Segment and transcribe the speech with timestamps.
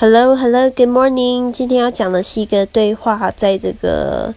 [0.00, 1.50] Hello, hello, good morning。
[1.50, 4.32] 今天要讲的是一个对话，在这个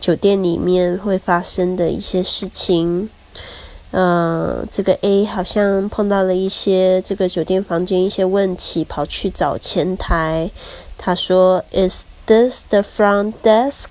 [0.00, 3.08] 酒店里面会发生的一些事情。
[3.92, 10.50] 呃，这个 A 好像碰到了一些这个酒店房间一些问题，跑去找前台。
[10.98, 13.90] 他说：“Is this the front desk?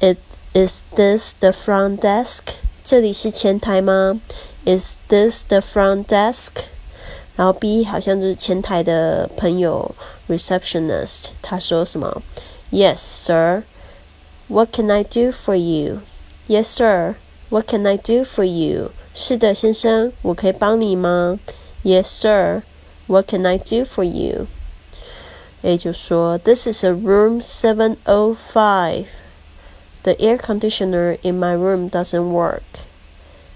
[0.00, 0.18] It
[0.52, 2.40] is this the front desk?
[2.84, 4.20] 这里是前台吗
[4.66, 6.66] ？Is this the front desk?”
[7.35, 9.95] 然后 B 好像就是前台的朋友，
[10.27, 11.29] receptionist。
[11.41, 12.21] 他说什么？
[12.71, 13.63] Yes, sir.
[14.47, 16.01] What can I do for you?
[16.47, 17.15] Yes, sir.
[17.49, 18.91] What can I do for you?
[19.13, 21.39] 是的，先生，我可以帮你吗？
[21.83, 22.63] Yes, sir.
[23.07, 24.47] What can I do for you?
[25.61, 29.05] A 就说：“This is a room 705.
[30.03, 32.61] The air conditioner in my room doesn't work.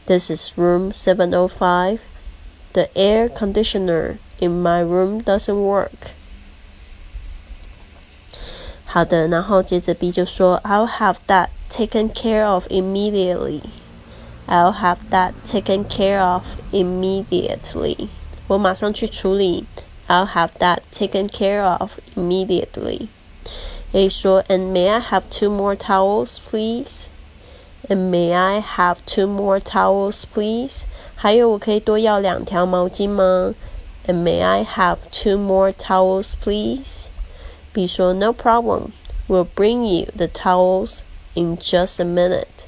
[0.07, 1.99] This is room 705.
[2.73, 6.13] The air conditioner in my room doesn't work.
[8.85, 13.61] 好的，然后接着 B 就说，I'll have that taken care of immediately.
[14.47, 18.09] I'll have that taken care of immediately.
[18.47, 19.65] 我马上去处理。
[20.07, 23.07] I'll have that taken care of immediately.
[23.93, 27.07] A 说，And may I have two more towels, please?
[27.89, 30.85] And may I have two more towels, please?
[31.15, 33.53] 还有，我可以多要两条毛巾吗？
[34.07, 37.07] And may I have two more towels, please?
[37.73, 38.91] B 说，No problem.
[39.27, 40.99] We'll bring you the towels
[41.33, 42.65] in just a minute.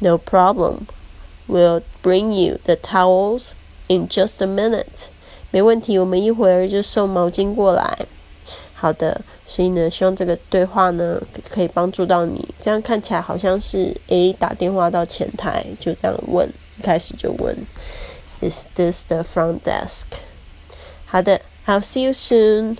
[0.00, 0.86] No problem.
[1.48, 3.52] We'll bring you the towels
[3.88, 5.08] in just a minute.
[5.50, 8.06] 没问题，我们一会儿就送毛巾过来。
[8.81, 12.47] 好的，所以呢，希望这个对话呢可以帮助到你。
[12.61, 17.53] 这样看起来好像是 A 打电话到前台，就这样问，一开始就问
[18.39, 20.05] ，Is this the front desk？
[21.05, 22.77] 好的，I'll see you soon。